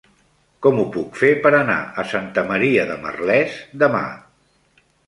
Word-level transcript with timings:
Com 0.65 0.79
ho 0.79 0.85
puc 0.95 1.19
fer 1.25 1.29
per 1.45 1.51
anar 1.59 1.77
a 1.91 2.07
Santa 2.15 2.47
Maria 2.51 2.89
de 2.95 2.99
Merlès 3.07 3.63
demà? 3.87 4.07